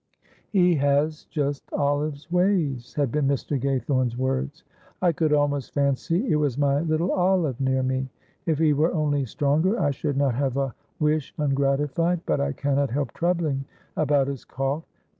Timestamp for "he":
0.49-0.73, 8.57-8.73